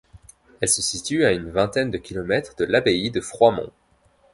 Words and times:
Elle 0.61 0.67
se 0.67 0.81
situe 0.81 1.25
à 1.25 1.31
une 1.31 1.51
vingtaine 1.51 1.91
de 1.91 1.99
kilomètres 1.99 2.55
de 2.55 2.65
l'abbaye 2.65 3.11
de 3.11 3.21
Froidmont. 3.21 3.71